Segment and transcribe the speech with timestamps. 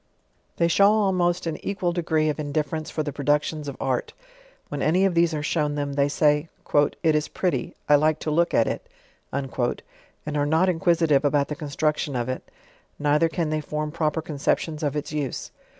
[0.57, 4.13] They show almost an equal degree of indifference for th& productions of art.
[4.67, 6.49] When any of these are eliown them, they say,
[7.03, 8.81] "It is pretty, I like to look at it/'
[9.31, 12.41] and are not inquisitive about the construction of it,
[12.97, 15.51] neither can thej form proper conceptions of its use.